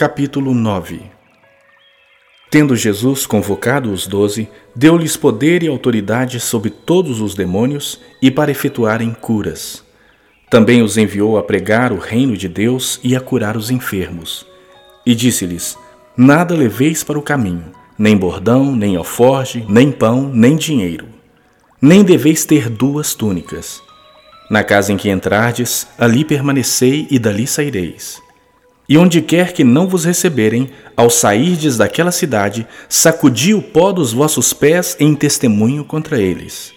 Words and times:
Capítulo 0.00 0.54
9 0.54 1.02
Tendo 2.50 2.74
Jesus 2.74 3.26
convocado 3.26 3.92
os 3.92 4.06
doze, 4.06 4.48
deu-lhes 4.74 5.14
poder 5.14 5.62
e 5.62 5.68
autoridade 5.68 6.40
sobre 6.40 6.70
todos 6.70 7.20
os 7.20 7.34
demônios 7.34 8.00
e 8.22 8.30
para 8.30 8.50
efetuarem 8.50 9.12
curas. 9.12 9.84
Também 10.48 10.80
os 10.80 10.96
enviou 10.96 11.36
a 11.36 11.42
pregar 11.42 11.92
o 11.92 11.98
reino 11.98 12.34
de 12.34 12.48
Deus 12.48 12.98
e 13.04 13.14
a 13.14 13.20
curar 13.20 13.58
os 13.58 13.70
enfermos. 13.70 14.46
E 15.04 15.14
disse-lhes: 15.14 15.76
Nada 16.16 16.54
leveis 16.54 17.04
para 17.04 17.18
o 17.18 17.22
caminho, 17.22 17.70
nem 17.98 18.16
bordão, 18.16 18.74
nem 18.74 18.96
alforge, 18.96 19.66
nem 19.68 19.92
pão, 19.92 20.30
nem 20.32 20.56
dinheiro. 20.56 21.08
Nem 21.78 22.02
deveis 22.02 22.46
ter 22.46 22.70
duas 22.70 23.14
túnicas. 23.14 23.82
Na 24.50 24.64
casa 24.64 24.94
em 24.94 24.96
que 24.96 25.10
entrardes, 25.10 25.86
ali 25.98 26.24
permanecei 26.24 27.06
e 27.10 27.18
dali 27.18 27.46
saireis. 27.46 28.18
E 28.90 28.98
onde 28.98 29.22
quer 29.22 29.52
que 29.52 29.62
não 29.62 29.86
vos 29.86 30.04
receberem, 30.04 30.68
ao 30.96 31.08
sairdes 31.08 31.76
daquela 31.76 32.10
cidade, 32.10 32.66
sacudi 32.88 33.54
o 33.54 33.62
pó 33.62 33.92
dos 33.92 34.12
vossos 34.12 34.52
pés 34.52 34.96
em 34.98 35.14
testemunho 35.14 35.84
contra 35.84 36.20
eles. 36.20 36.72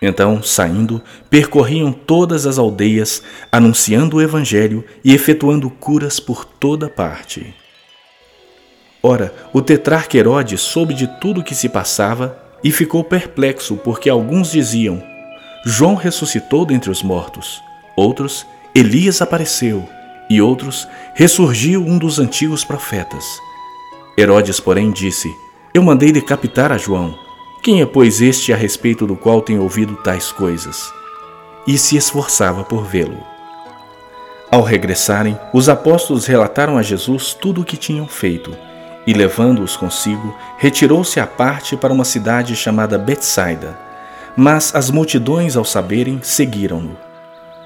Então, 0.00 0.42
saindo, 0.42 1.02
percorriam 1.28 1.92
todas 1.92 2.46
as 2.46 2.56
aldeias, 2.56 3.22
anunciando 3.52 4.16
o 4.16 4.22
Evangelho 4.22 4.82
e 5.04 5.12
efetuando 5.12 5.68
curas 5.68 6.18
por 6.18 6.46
toda 6.46 6.88
parte. 6.88 7.54
Ora, 9.02 9.34
o 9.52 9.60
tetrarca 9.60 10.16
Herodes 10.16 10.62
soube 10.62 10.94
de 10.94 11.06
tudo 11.20 11.42
o 11.42 11.44
que 11.44 11.54
se 11.54 11.68
passava 11.68 12.38
e 12.64 12.72
ficou 12.72 13.04
perplexo, 13.04 13.76
porque 13.76 14.08
alguns 14.08 14.50
diziam: 14.50 15.02
João 15.62 15.94
ressuscitou 15.94 16.64
dentre 16.64 16.90
os 16.90 17.02
mortos, 17.02 17.60
outros, 17.94 18.46
Elias 18.74 19.20
apareceu 19.20 19.86
e 20.28 20.40
outros, 20.42 20.86
ressurgiu 21.14 21.80
um 21.80 21.98
dos 21.98 22.18
antigos 22.18 22.64
profetas. 22.64 23.24
Herodes, 24.16 24.60
porém, 24.60 24.90
disse: 24.90 25.34
Eu 25.72 25.82
mandei 25.82 26.12
decapitar 26.12 26.72
a 26.72 26.78
João. 26.78 27.14
Quem 27.62 27.80
é, 27.80 27.86
pois, 27.86 28.20
este 28.20 28.52
a 28.52 28.56
respeito 28.56 29.06
do 29.06 29.16
qual 29.16 29.40
tenho 29.40 29.62
ouvido 29.62 29.96
tais 29.96 30.30
coisas? 30.30 30.92
E 31.66 31.76
se 31.76 31.96
esforçava 31.96 32.64
por 32.64 32.84
vê-lo. 32.84 33.18
Ao 34.50 34.62
regressarem, 34.62 35.38
os 35.52 35.68
apóstolos 35.68 36.26
relataram 36.26 36.78
a 36.78 36.82
Jesus 36.82 37.34
tudo 37.34 37.60
o 37.60 37.64
que 37.64 37.76
tinham 37.76 38.06
feito, 38.06 38.56
e 39.06 39.12
levando-os 39.12 39.76
consigo, 39.76 40.34
retirou-se 40.56 41.20
à 41.20 41.26
parte 41.26 41.76
para 41.76 41.92
uma 41.92 42.04
cidade 42.04 42.56
chamada 42.56 42.96
Betsaida. 42.96 43.78
Mas 44.36 44.74
as 44.74 44.90
multidões, 44.90 45.56
ao 45.56 45.64
saberem, 45.64 46.20
seguiram-no. 46.22 47.07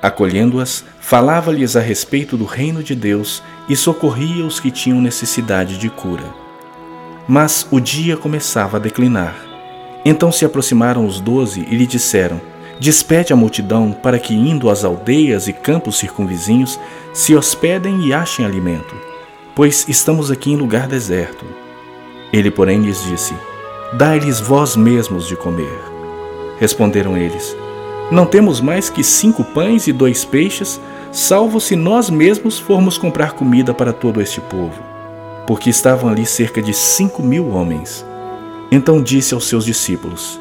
Acolhendo-as, 0.03 0.85
falava-lhes 0.99 1.77
a 1.77 1.81
respeito 1.81 2.37
do 2.37 2.45
reino 2.45 2.83
de 2.83 2.93
Deus 2.93 3.41
e 3.69 3.77
socorria 3.77 4.45
os 4.45 4.59
que 4.59 4.69
tinham 4.69 5.01
necessidade 5.01 5.79
de 5.79 5.89
cura. 5.89 6.25
Mas 7.29 7.65
o 7.71 7.79
dia 7.79 8.17
começava 8.17 8.79
a 8.79 8.81
declinar. 8.81 9.37
Então 10.05 10.33
se 10.33 10.45
aproximaram 10.45 11.07
os 11.07 11.21
doze 11.21 11.65
e 11.71 11.77
lhe 11.77 11.87
disseram: 11.87 12.41
Despede 12.81 13.33
a 13.33 13.37
multidão 13.37 13.93
para 13.93 14.19
que, 14.19 14.35
indo 14.35 14.69
às 14.69 14.85
aldeias 14.85 15.47
e 15.47 15.53
campos 15.53 15.99
circunvizinhos, 15.99 16.81
se 17.15 17.37
hospedem 17.37 18.05
e 18.05 18.13
achem 18.13 18.45
alimento, 18.45 18.97
pois 19.55 19.87
estamos 19.89 20.33
aqui 20.33 20.51
em 20.51 20.57
lugar 20.57 20.89
deserto. 20.89 21.45
Ele, 22.33 22.51
porém, 22.51 22.81
lhes 22.81 23.05
disse: 23.05 23.35
Dai-lhes 23.93 24.41
vós 24.41 24.75
mesmos 24.75 25.29
de 25.29 25.37
comer. 25.37 25.79
Responderam 26.59 27.17
eles: 27.17 27.57
não 28.13 28.27
temos 28.27 28.61
mais 28.61 28.91
que 28.91 29.03
cinco 29.03 29.43
pães 29.43 29.87
e 29.87 29.93
dois 29.93 30.23
peixes, 30.23 30.79
salvo 31.11 31.59
se 31.59 31.75
nós 31.75 32.11
mesmos 32.11 32.59
formos 32.59 32.99
comprar 32.99 33.33
comida 33.33 33.73
para 33.73 33.91
todo 33.91 34.21
este 34.21 34.39
povo. 34.39 34.83
Porque 35.47 35.71
estavam 35.71 36.11
ali 36.11 36.27
cerca 36.27 36.61
de 36.61 36.75
cinco 36.75 37.23
mil 37.23 37.49
homens. 37.49 38.05
Então 38.71 39.03
disse 39.03 39.33
aos 39.33 39.49
seus 39.49 39.65
discípulos: 39.65 40.39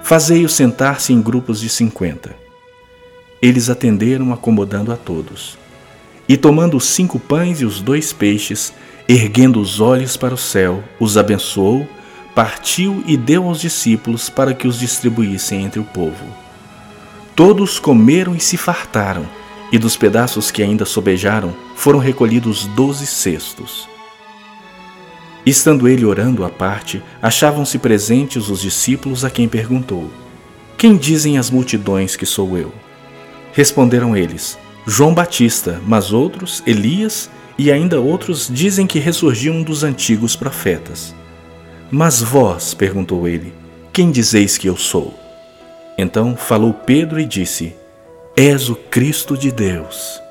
Fazei-os 0.00 0.52
sentar-se 0.52 1.12
em 1.12 1.20
grupos 1.20 1.60
de 1.60 1.68
cinquenta. 1.68 2.36
Eles 3.42 3.68
atenderam, 3.68 4.32
acomodando 4.32 4.92
a 4.92 4.96
todos. 4.96 5.58
E 6.28 6.36
tomando 6.36 6.76
os 6.76 6.84
cinco 6.84 7.18
pães 7.18 7.60
e 7.60 7.64
os 7.64 7.80
dois 7.80 8.12
peixes, 8.12 8.72
erguendo 9.08 9.60
os 9.60 9.80
olhos 9.80 10.16
para 10.16 10.34
o 10.34 10.38
céu, 10.38 10.84
os 11.00 11.16
abençoou, 11.18 11.84
partiu 12.32 13.02
e 13.06 13.16
deu 13.16 13.48
aos 13.48 13.60
discípulos 13.60 14.30
para 14.30 14.54
que 14.54 14.68
os 14.68 14.78
distribuíssem 14.78 15.64
entre 15.64 15.80
o 15.80 15.84
povo. 15.84 16.47
Todos 17.38 17.78
comeram 17.78 18.34
e 18.34 18.40
se 18.40 18.56
fartaram, 18.56 19.24
e 19.70 19.78
dos 19.78 19.96
pedaços 19.96 20.50
que 20.50 20.60
ainda 20.60 20.84
sobejaram 20.84 21.54
foram 21.76 22.00
recolhidos 22.00 22.66
doze 22.66 23.06
cestos. 23.06 23.88
Estando 25.46 25.86
ele 25.86 26.04
orando 26.04 26.44
à 26.44 26.48
parte, 26.48 27.00
achavam-se 27.22 27.78
presentes 27.78 28.48
os 28.48 28.62
discípulos 28.62 29.24
a 29.24 29.30
quem 29.30 29.48
perguntou: 29.48 30.10
Quem 30.76 30.96
dizem 30.96 31.38
as 31.38 31.48
multidões 31.48 32.16
que 32.16 32.26
sou 32.26 32.58
eu? 32.58 32.72
Responderam 33.52 34.16
eles: 34.16 34.58
João 34.84 35.14
Batista, 35.14 35.80
mas 35.86 36.12
outros, 36.12 36.60
Elias, 36.66 37.30
e 37.56 37.70
ainda 37.70 38.00
outros 38.00 38.50
dizem 38.52 38.84
que 38.84 38.98
ressurgiu 38.98 39.52
um 39.52 39.62
dos 39.62 39.84
antigos 39.84 40.34
profetas. 40.34 41.14
Mas 41.88 42.20
vós, 42.20 42.74
perguntou 42.74 43.28
ele, 43.28 43.54
quem 43.92 44.10
dizeis 44.10 44.58
que 44.58 44.66
eu 44.66 44.76
sou? 44.76 45.27
Então 45.98 46.36
falou 46.36 46.72
Pedro 46.72 47.18
e 47.18 47.26
disse: 47.26 47.74
És 48.36 48.70
o 48.70 48.76
Cristo 48.76 49.36
de 49.36 49.50
Deus. 49.50 50.22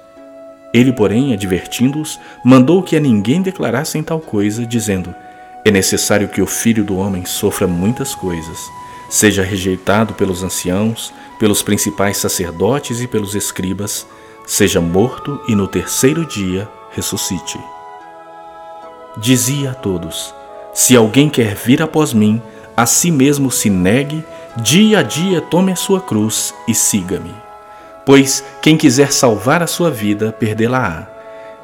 Ele, 0.73 0.94
porém, 0.94 1.33
advertindo-os, 1.33 2.17
mandou 2.44 2.81
que 2.81 2.95
a 2.95 3.00
ninguém 3.01 3.41
declarassem 3.41 4.01
tal 4.01 4.22
coisa, 4.22 4.66
dizendo: 4.66 5.13
É 5.66 5.69
necessário 5.69 6.29
que 6.29 6.41
o 6.41 6.47
filho 6.47 6.85
do 6.85 6.95
homem 6.97 7.25
sofra 7.25 7.67
muitas 7.67 8.16
coisas, 8.16 8.57
seja 9.09 9.44
rejeitado 9.44 10.13
pelos 10.13 10.41
anciãos, 10.41 11.13
pelos 11.38 11.61
principais 11.61 12.16
sacerdotes 12.16 13.01
e 13.01 13.07
pelos 13.07 13.35
escribas, 13.35 14.07
seja 14.45 14.79
morto 14.79 15.41
e 15.49 15.55
no 15.55 15.67
terceiro 15.67 16.25
dia 16.25 16.69
ressuscite. 16.91 17.59
Dizia 19.17 19.72
a 19.72 19.73
todos: 19.73 20.34
Se 20.73 20.95
alguém 20.95 21.29
quer 21.29 21.55
vir 21.55 21.81
após 21.81 22.13
mim, 22.13 22.41
a 22.75 22.85
si 22.85 23.11
mesmo 23.11 23.51
se 23.51 23.69
negue 23.69 24.23
Dia 24.63 25.00
a 25.00 25.03
dia 25.03 25.40
tome 25.40 25.72
a 25.72 25.75
sua 25.75 26.01
cruz 26.01 26.51
e 26.68 26.73
siga-me. 26.73 27.31
Pois 28.03 28.44
quem 28.59 28.75
quiser 28.75 29.12
salvar 29.12 29.62
a 29.62 29.68
sua 29.68 29.91
vida, 29.91 30.31
perdê-la-á. 30.31 31.07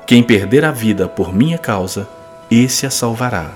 Quem 0.06 0.22
perder 0.22 0.64
a 0.64 0.70
vida 0.70 1.08
por 1.08 1.34
minha 1.34 1.58
causa, 1.58 2.08
esse 2.52 2.86
a 2.86 2.92
salvará. 2.92 3.50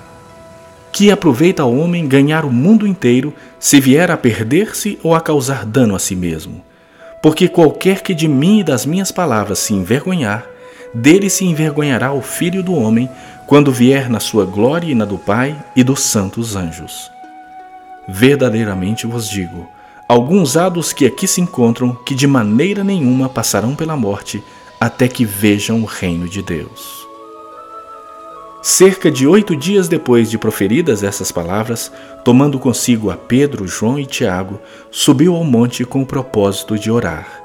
Que 0.91 1.11
aproveita 1.11 1.61
ao 1.61 1.75
homem 1.75 2.07
ganhar 2.07 2.45
o 2.45 2.51
mundo 2.51 2.87
inteiro 2.87 3.31
se 3.59 3.79
vier 3.79 4.09
a 4.09 4.17
perder-se 4.17 4.97
ou 5.03 5.13
a 5.13 5.21
causar 5.21 5.67
dano 5.67 5.95
a 5.95 5.99
si 5.99 6.15
mesmo? 6.15 6.63
Porque 7.21 7.47
qualquer 7.47 8.01
que 8.01 8.15
de 8.15 8.27
mim 8.27 8.61
e 8.61 8.63
das 8.63 8.87
minhas 8.87 9.11
palavras 9.11 9.59
se 9.59 9.71
envergonhar, 9.71 10.47
dele 10.91 11.29
se 11.29 11.45
envergonhará 11.45 12.11
o 12.11 12.23
Filho 12.23 12.63
do 12.63 12.73
Homem 12.73 13.07
quando 13.45 13.71
vier 13.71 14.09
na 14.09 14.19
sua 14.19 14.45
glória 14.45 14.91
e 14.91 14.95
na 14.95 15.05
do 15.05 15.19
Pai 15.19 15.55
e 15.75 15.83
dos 15.83 15.99
santos 16.01 16.55
anjos. 16.55 17.15
Verdadeiramente 18.07 19.05
vos 19.05 19.29
digo: 19.29 19.67
alguns 20.07 20.55
há 20.55 20.69
dos 20.69 20.93
que 20.93 21.05
aqui 21.05 21.27
se 21.27 21.41
encontram 21.41 21.93
que 21.93 22.15
de 22.15 22.25
maneira 22.25 22.83
nenhuma 22.83 23.27
passarão 23.27 23.75
pela 23.75 23.97
morte 23.97 24.41
até 24.79 25.07
que 25.07 25.25
vejam 25.25 25.81
o 25.81 25.85
reino 25.85 26.29
de 26.29 26.41
Deus. 26.41 27.07
Cerca 28.61 29.09
de 29.09 29.25
oito 29.27 29.55
dias 29.55 29.87
depois 29.87 30.29
de 30.29 30.37
proferidas 30.37 31.03
essas 31.03 31.31
palavras, 31.31 31.91
tomando 32.23 32.59
consigo 32.59 33.09
a 33.09 33.15
Pedro, 33.15 33.67
João 33.67 33.99
e 33.99 34.05
Tiago, 34.05 34.59
subiu 34.91 35.35
ao 35.35 35.43
monte 35.43 35.85
com 35.85 36.01
o 36.01 36.05
propósito 36.05 36.77
de 36.77 36.91
orar. 36.91 37.43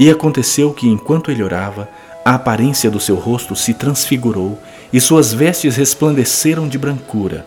E 0.00 0.08
aconteceu 0.10 0.72
que, 0.72 0.88
enquanto 0.88 1.30
ele 1.30 1.42
orava, 1.42 1.88
a 2.24 2.34
aparência 2.34 2.90
do 2.90 3.00
seu 3.00 3.16
rosto 3.16 3.54
se 3.54 3.74
transfigurou 3.74 4.58
e 4.92 5.00
suas 5.00 5.34
vestes 5.34 5.76
resplandeceram 5.76 6.68
de 6.68 6.78
brancura. 6.78 7.44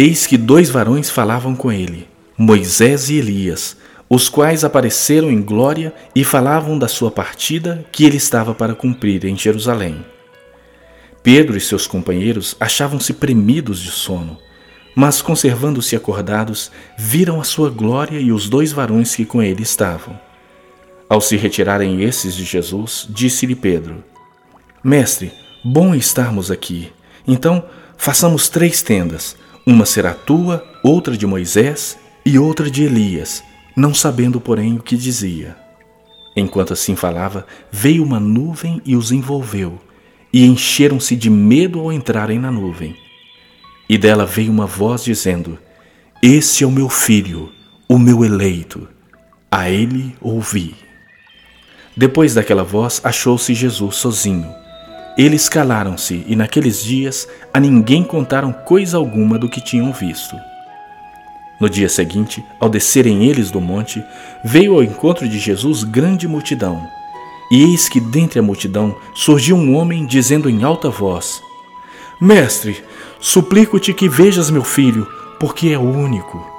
Eis 0.00 0.28
que 0.28 0.36
dois 0.36 0.70
varões 0.70 1.10
falavam 1.10 1.56
com 1.56 1.72
ele, 1.72 2.06
Moisés 2.36 3.10
e 3.10 3.16
Elias, 3.16 3.76
os 4.08 4.28
quais 4.28 4.62
apareceram 4.62 5.28
em 5.28 5.42
glória 5.42 5.92
e 6.14 6.22
falavam 6.22 6.78
da 6.78 6.86
sua 6.86 7.10
partida 7.10 7.84
que 7.90 8.04
ele 8.04 8.16
estava 8.16 8.54
para 8.54 8.76
cumprir 8.76 9.24
em 9.24 9.36
Jerusalém. 9.36 10.06
Pedro 11.20 11.56
e 11.56 11.60
seus 11.60 11.84
companheiros 11.88 12.54
achavam-se 12.60 13.12
premidos 13.12 13.80
de 13.80 13.90
sono, 13.90 14.38
mas 14.94 15.20
conservando-se 15.20 15.96
acordados, 15.96 16.70
viram 16.96 17.40
a 17.40 17.44
sua 17.44 17.68
glória 17.68 18.20
e 18.20 18.30
os 18.30 18.48
dois 18.48 18.70
varões 18.70 19.16
que 19.16 19.24
com 19.24 19.42
ele 19.42 19.64
estavam. 19.64 20.16
Ao 21.08 21.20
se 21.20 21.36
retirarem 21.36 22.04
esses 22.04 22.36
de 22.36 22.44
Jesus, 22.44 23.04
disse-lhe 23.10 23.56
Pedro: 23.56 24.04
Mestre, 24.80 25.32
bom 25.64 25.92
estarmos 25.92 26.52
aqui. 26.52 26.92
Então, 27.26 27.64
façamos 27.96 28.48
três 28.48 28.80
tendas 28.80 29.36
uma 29.68 29.84
será 29.84 30.14
tua, 30.14 30.66
outra 30.82 31.14
de 31.14 31.26
Moisés 31.26 31.98
e 32.24 32.38
outra 32.38 32.70
de 32.70 32.84
Elias, 32.84 33.44
não 33.76 33.92
sabendo, 33.92 34.40
porém, 34.40 34.78
o 34.78 34.82
que 34.82 34.96
dizia. 34.96 35.54
Enquanto 36.34 36.72
assim 36.72 36.96
falava, 36.96 37.46
veio 37.70 38.02
uma 38.02 38.18
nuvem 38.18 38.80
e 38.82 38.96
os 38.96 39.12
envolveu, 39.12 39.78
e 40.32 40.46
encheram-se 40.46 41.14
de 41.14 41.28
medo 41.28 41.80
ao 41.80 41.92
entrarem 41.92 42.38
na 42.38 42.50
nuvem. 42.50 42.96
E 43.86 43.98
dela 43.98 44.24
veio 44.24 44.50
uma 44.50 44.64
voz 44.64 45.04
dizendo: 45.04 45.58
Esse 46.22 46.64
é 46.64 46.66
o 46.66 46.72
meu 46.72 46.88
filho, 46.88 47.52
o 47.86 47.98
meu 47.98 48.24
eleito. 48.24 48.88
A 49.50 49.68
ele 49.68 50.16
ouvi. 50.18 50.74
Depois 51.94 52.32
daquela 52.32 52.64
voz, 52.64 53.02
achou-se 53.04 53.52
Jesus 53.52 53.96
sozinho. 53.96 54.48
Eles 55.18 55.48
calaram-se 55.48 56.24
e 56.28 56.36
naqueles 56.36 56.84
dias 56.84 57.26
a 57.52 57.58
ninguém 57.58 58.04
contaram 58.04 58.52
coisa 58.52 58.96
alguma 58.96 59.36
do 59.36 59.48
que 59.48 59.60
tinham 59.60 59.92
visto. 59.92 60.36
No 61.60 61.68
dia 61.68 61.88
seguinte, 61.88 62.44
ao 62.60 62.68
descerem 62.68 63.24
eles 63.28 63.50
do 63.50 63.60
monte, 63.60 64.00
veio 64.44 64.74
ao 64.74 64.82
encontro 64.84 65.28
de 65.28 65.36
Jesus 65.40 65.82
grande 65.82 66.28
multidão. 66.28 66.80
E 67.50 67.64
eis 67.64 67.88
que 67.88 67.98
dentre 67.98 68.38
a 68.38 68.42
multidão 68.42 68.94
surgiu 69.12 69.56
um 69.56 69.74
homem 69.74 70.06
dizendo 70.06 70.48
em 70.48 70.62
alta 70.62 70.88
voz: 70.88 71.42
Mestre, 72.20 72.80
suplico-te 73.18 73.92
que 73.92 74.08
vejas 74.08 74.50
meu 74.50 74.62
filho, 74.62 75.04
porque 75.40 75.70
é 75.70 75.78
único. 75.78 76.57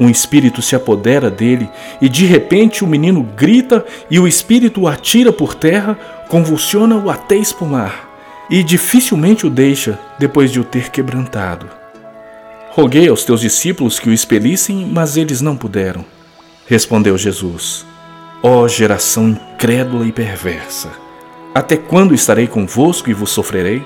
Um 0.00 0.08
espírito 0.08 0.62
se 0.62 0.76
apodera 0.76 1.30
dele 1.30 1.68
e 2.00 2.08
de 2.08 2.24
repente 2.24 2.84
o 2.84 2.86
menino 2.86 3.22
grita 3.22 3.84
e 4.08 4.18
o 4.18 4.28
espírito 4.28 4.82
o 4.82 4.88
atira 4.88 5.32
por 5.32 5.54
terra, 5.54 5.98
convulsiona-o 6.28 7.10
até 7.10 7.36
espumar 7.36 8.08
e 8.48 8.62
dificilmente 8.62 9.46
o 9.46 9.50
deixa 9.50 9.98
depois 10.18 10.52
de 10.52 10.60
o 10.60 10.64
ter 10.64 10.90
quebrantado. 10.90 11.68
Roguei 12.70 13.08
aos 13.08 13.24
teus 13.24 13.40
discípulos 13.40 13.98
que 13.98 14.08
o 14.08 14.12
expelissem, 14.12 14.86
mas 14.86 15.16
eles 15.16 15.40
não 15.40 15.56
puderam. 15.56 16.04
Respondeu 16.66 17.18
Jesus: 17.18 17.84
Ó 18.40 18.60
oh, 18.62 18.68
geração 18.68 19.30
incrédula 19.30 20.06
e 20.06 20.12
perversa, 20.12 20.90
até 21.52 21.76
quando 21.76 22.14
estarei 22.14 22.46
convosco 22.46 23.10
e 23.10 23.12
vos 23.12 23.30
sofrerei? 23.30 23.82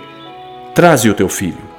Traze 0.75 1.09
o 1.09 1.15
teu 1.15 1.29
filho. 1.29 1.72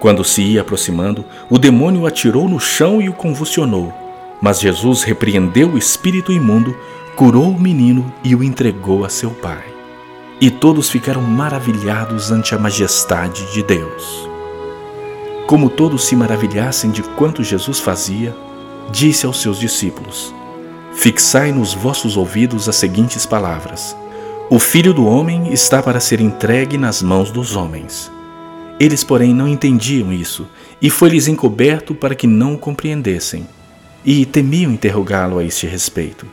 Quando 0.00 0.24
se 0.24 0.40
ia 0.40 0.62
aproximando, 0.62 1.26
o 1.50 1.58
demônio 1.58 2.06
atirou 2.06 2.48
no 2.48 2.58
chão 2.58 3.02
e 3.02 3.08
o 3.10 3.12
convulsionou. 3.12 3.92
Mas 4.40 4.58
Jesus 4.58 5.02
repreendeu 5.02 5.68
o 5.68 5.76
espírito 5.76 6.32
imundo, 6.32 6.74
curou 7.14 7.50
o 7.50 7.60
menino 7.60 8.10
e 8.24 8.34
o 8.34 8.42
entregou 8.42 9.04
a 9.04 9.10
seu 9.10 9.30
pai. 9.30 9.62
E 10.40 10.50
todos 10.50 10.88
ficaram 10.88 11.20
maravilhados 11.20 12.32
ante 12.32 12.54
a 12.54 12.58
majestade 12.58 13.52
de 13.52 13.62
Deus. 13.62 14.26
Como 15.46 15.68
todos 15.68 16.06
se 16.06 16.16
maravilhassem 16.16 16.90
de 16.90 17.02
quanto 17.02 17.44
Jesus 17.44 17.78
fazia, 17.78 18.34
disse 18.90 19.26
aos 19.26 19.42
seus 19.42 19.58
discípulos: 19.58 20.34
Fixai 20.94 21.52
nos 21.52 21.74
vossos 21.74 22.16
ouvidos 22.16 22.70
as 22.70 22.76
seguintes 22.76 23.26
palavras: 23.26 23.94
O 24.48 24.58
filho 24.58 24.94
do 24.94 25.04
homem 25.04 25.52
está 25.52 25.82
para 25.82 26.00
ser 26.00 26.22
entregue 26.22 26.78
nas 26.78 27.02
mãos 27.02 27.30
dos 27.30 27.54
homens. 27.54 28.10
Eles, 28.80 29.04
porém, 29.04 29.34
não 29.34 29.46
entendiam 29.46 30.10
isso, 30.10 30.48
e 30.80 30.88
foi-lhes 30.88 31.28
encoberto 31.28 31.94
para 31.94 32.14
que 32.14 32.26
não 32.26 32.54
o 32.54 32.58
compreendessem, 32.58 33.46
e 34.02 34.24
temiam 34.24 34.72
interrogá-lo 34.72 35.38
a 35.38 35.44
este 35.44 35.66
respeito. 35.66 36.26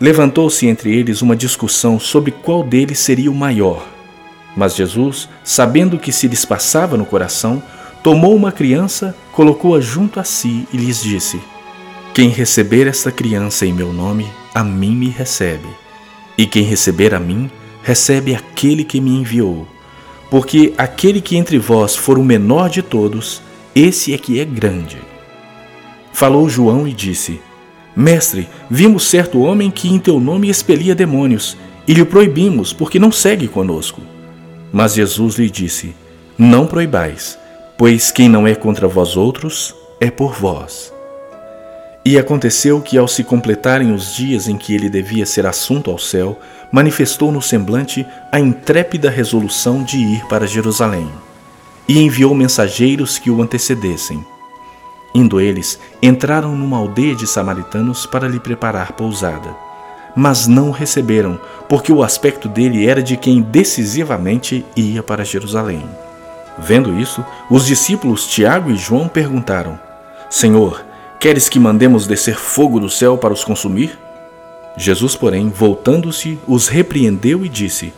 Levantou-se 0.00 0.66
entre 0.66 0.92
eles 0.92 1.22
uma 1.22 1.36
discussão 1.36 2.00
sobre 2.00 2.32
qual 2.32 2.64
deles 2.64 2.98
seria 2.98 3.30
o 3.30 3.34
maior. 3.34 3.86
Mas 4.56 4.74
Jesus, 4.74 5.28
sabendo 5.44 5.94
o 5.94 5.98
que 6.00 6.10
se 6.10 6.26
lhes 6.26 6.44
passava 6.44 6.96
no 6.96 7.06
coração, 7.06 7.62
tomou 8.02 8.34
uma 8.34 8.50
criança, 8.50 9.14
colocou-a 9.30 9.80
junto 9.80 10.18
a 10.18 10.24
si 10.24 10.66
e 10.72 10.76
lhes 10.76 11.00
disse: 11.00 11.40
Quem 12.12 12.28
receber 12.30 12.88
esta 12.88 13.12
criança 13.12 13.64
em 13.64 13.72
meu 13.72 13.92
nome, 13.92 14.26
a 14.52 14.64
mim 14.64 14.96
me 14.96 15.10
recebe. 15.10 15.68
E 16.36 16.46
quem 16.46 16.64
receber 16.64 17.14
a 17.14 17.20
mim, 17.20 17.48
recebe 17.84 18.34
aquele 18.34 18.82
que 18.82 19.00
me 19.00 19.10
enviou. 19.10 19.68
Porque 20.30 20.72
aquele 20.78 21.20
que 21.20 21.36
entre 21.36 21.58
vós 21.58 21.96
for 21.96 22.18
o 22.18 22.24
menor 22.24 22.70
de 22.70 22.82
todos, 22.82 23.42
esse 23.74 24.14
é 24.14 24.18
que 24.18 24.38
é 24.38 24.44
grande. 24.44 24.98
Falou 26.12 26.48
João 26.48 26.86
e 26.86 26.92
disse: 26.92 27.40
Mestre, 27.94 28.48
vimos 28.70 29.04
certo 29.04 29.40
homem 29.40 29.70
que 29.70 29.88
em 29.88 29.98
teu 29.98 30.20
nome 30.20 30.48
expelia 30.48 30.94
demônios, 30.94 31.56
e 31.86 31.92
lhe 31.92 32.04
proibimos, 32.04 32.72
porque 32.72 32.98
não 32.98 33.10
segue 33.10 33.48
conosco. 33.48 34.00
Mas 34.72 34.94
Jesus 34.94 35.34
lhe 35.34 35.50
disse: 35.50 35.94
Não 36.38 36.66
proibais, 36.66 37.36
Pois 37.80 38.10
quem 38.10 38.28
não 38.28 38.46
é 38.46 38.54
contra 38.54 38.86
vós 38.86 39.16
outros, 39.16 39.74
é 39.98 40.10
por 40.10 40.34
vós. 40.34 40.92
E 42.04 42.18
aconteceu 42.18 42.78
que, 42.82 42.98
ao 42.98 43.08
se 43.08 43.24
completarem 43.24 43.90
os 43.90 44.14
dias 44.14 44.48
em 44.48 44.58
que 44.58 44.74
ele 44.74 44.90
devia 44.90 45.24
ser 45.24 45.46
assunto 45.46 45.90
ao 45.90 45.98
céu, 45.98 46.38
manifestou 46.72 47.32
no 47.32 47.42
semblante 47.42 48.06
a 48.30 48.38
intrépida 48.38 49.10
resolução 49.10 49.82
de 49.82 49.98
ir 49.98 50.24
para 50.26 50.46
Jerusalém. 50.46 51.10
E 51.88 51.98
enviou 51.98 52.34
mensageiros 52.34 53.18
que 53.18 53.30
o 53.30 53.42
antecedessem. 53.42 54.24
Indo 55.14 55.40
eles, 55.40 55.78
entraram 56.00 56.54
numa 56.54 56.76
aldeia 56.76 57.16
de 57.16 57.26
samaritanos 57.26 58.06
para 58.06 58.28
lhe 58.28 58.38
preparar 58.38 58.92
pousada. 58.92 59.56
Mas 60.14 60.46
não 60.46 60.68
o 60.68 60.72
receberam, 60.72 61.40
porque 61.68 61.92
o 61.92 62.02
aspecto 62.02 62.48
dele 62.48 62.86
era 62.86 63.02
de 63.02 63.16
quem 63.16 63.42
decisivamente 63.42 64.64
ia 64.76 65.02
para 65.02 65.24
Jerusalém. 65.24 65.84
Vendo 66.58 66.98
isso, 66.98 67.24
os 67.48 67.66
discípulos 67.66 68.26
Tiago 68.26 68.70
e 68.70 68.76
João 68.76 69.08
perguntaram: 69.08 69.78
Senhor, 70.28 70.84
queres 71.18 71.48
que 71.48 71.58
mandemos 71.58 72.06
descer 72.06 72.36
fogo 72.36 72.78
do 72.78 72.90
céu 72.90 73.16
para 73.16 73.32
os 73.32 73.44
consumir? 73.44 73.98
Jesus, 74.76 75.16
porém, 75.16 75.48
voltando-se, 75.48 76.38
os 76.46 76.68
repreendeu 76.68 77.44
e 77.44 77.48
disse: 77.48 77.92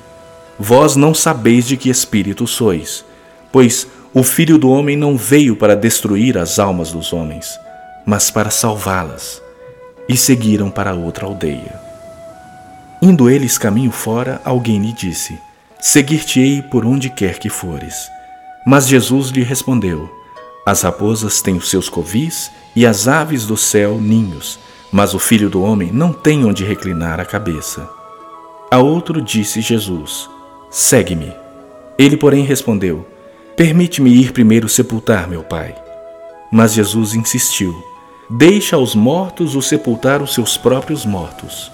Vós 0.58 0.96
não 0.96 1.14
sabeis 1.14 1.66
de 1.66 1.76
que 1.76 1.90
espírito 1.90 2.46
sois, 2.46 3.04
pois 3.50 3.86
o 4.14 4.22
Filho 4.22 4.58
do 4.58 4.70
Homem 4.70 4.96
não 4.96 5.16
veio 5.16 5.56
para 5.56 5.74
destruir 5.74 6.36
as 6.36 6.58
almas 6.58 6.92
dos 6.92 7.12
homens, 7.12 7.58
mas 8.04 8.30
para 8.30 8.50
salvá-las. 8.50 9.40
E 10.08 10.16
seguiram 10.16 10.70
para 10.70 10.94
outra 10.94 11.26
aldeia. 11.26 11.80
Indo 13.00 13.30
eles 13.30 13.56
caminho 13.56 13.90
fora, 13.90 14.40
alguém 14.44 14.80
lhe 14.80 14.92
disse: 14.92 15.38
Seguir-te-ei 15.80 16.62
por 16.62 16.84
onde 16.84 17.08
quer 17.10 17.38
que 17.38 17.48
fores. 17.48 18.10
Mas 18.66 18.86
Jesus 18.86 19.30
lhe 19.30 19.42
respondeu: 19.42 20.08
As 20.66 20.82
raposas 20.82 21.40
têm 21.40 21.56
os 21.56 21.70
seus 21.70 21.88
covis 21.88 22.50
e 22.76 22.86
as 22.86 23.08
aves 23.08 23.46
do 23.46 23.56
céu 23.56 23.98
ninhos, 24.00 24.58
mas 24.92 25.14
o 25.14 25.18
filho 25.18 25.48
do 25.48 25.62
homem 25.62 25.90
não 25.90 26.12
tem 26.12 26.44
onde 26.44 26.64
reclinar 26.64 27.18
a 27.18 27.24
cabeça. 27.24 27.88
A 28.70 28.78
outro 28.78 29.22
disse 29.22 29.62
Jesus: 29.62 30.28
Segue-me. 30.70 31.32
Ele, 31.98 32.16
porém, 32.16 32.44
respondeu: 32.44 33.06
Permite-me 33.56 34.10
ir 34.10 34.32
primeiro 34.32 34.68
sepultar 34.68 35.26
meu 35.28 35.42
pai. 35.42 35.74
Mas 36.52 36.74
Jesus 36.74 37.14
insistiu: 37.14 37.74
Deixa 38.28 38.76
aos 38.76 38.94
mortos 38.94 39.56
o 39.56 39.62
sepultar 39.62 40.20
os 40.22 40.34
seus 40.34 40.58
próprios 40.58 41.06
mortos. 41.06 41.72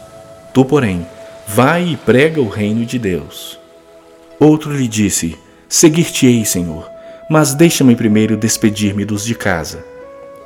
Tu, 0.54 0.64
porém, 0.64 1.04
vai 1.46 1.88
e 1.88 1.96
prega 1.96 2.40
o 2.40 2.48
reino 2.48 2.87
de 2.87 2.98
Deus. 2.98 3.58
Outro 4.38 4.72
lhe 4.72 4.87
disse: 4.87 5.37
Seguir-te-ei, 5.68 6.44
Senhor, 6.44 6.88
mas 7.28 7.52
deixa-me 7.52 7.96
primeiro 7.96 8.37
despedir-me 8.37 9.04
dos 9.04 9.25
de 9.25 9.34
casa. 9.34 9.84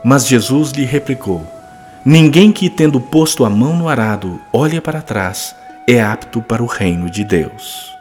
Mas 0.03 0.27
Jesus 0.27 0.73
lhe 0.73 0.85
replicou: 0.85 1.47
Ninguém 2.05 2.51
que, 2.51 2.69
tendo 2.69 3.01
posto 3.01 3.45
a 3.45 3.51
mão 3.51 3.77
no 3.77 3.89
arado, 3.89 4.41
olha 4.53 4.83
para 4.83 5.01
trás, 5.01 5.55
é 5.87 6.03
apto 6.03 6.43
para 6.43 6.61
o 6.61 6.67
reino 6.67 7.09
de 7.09 7.23
Deus. 7.23 7.97